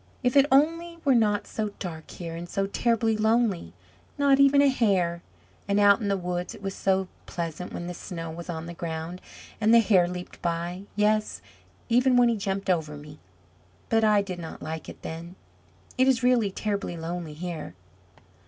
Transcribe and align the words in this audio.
If 0.23 0.35
it 0.35 0.47
only 0.51 0.97
were 1.05 1.13
not 1.13 1.45
so 1.45 1.73
dark 1.77 2.09
here, 2.09 2.35
and 2.35 2.49
so 2.49 2.65
terribly 2.65 3.15
lonely! 3.15 3.71
Not 4.17 4.39
even 4.39 4.59
a 4.63 4.67
hare. 4.67 5.21
And 5.67 5.79
out 5.79 6.01
in 6.01 6.07
the 6.07 6.17
woods 6.17 6.55
it 6.55 6.61
was 6.63 6.73
so 6.73 7.07
pleasant, 7.27 7.71
when 7.71 7.85
the 7.85 7.93
snow 7.93 8.31
was 8.31 8.49
on 8.49 8.65
the 8.65 8.73
ground, 8.73 9.21
and 9.61 9.71
the 9.71 9.79
hare 9.79 10.07
leaped 10.07 10.41
by; 10.41 10.85
yes 10.95 11.39
even 11.87 12.17
when 12.17 12.29
he 12.29 12.35
jumped 12.35 12.67
over 12.67 12.97
me; 12.97 13.19
but 13.89 14.03
I 14.03 14.23
did 14.23 14.39
not 14.39 14.59
like 14.63 14.89
it 14.89 15.03
then. 15.03 15.35
It 15.99 16.07
is 16.07 16.23
really 16.23 16.49
terribly 16.49 16.97
lonely 16.97 17.35
here!" 17.35 17.75